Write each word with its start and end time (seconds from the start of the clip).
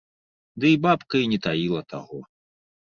Дый 0.63 0.75
бабка 0.87 1.15
і 1.27 1.31
не 1.35 1.39
таіла 1.45 1.81
таго. 1.95 2.25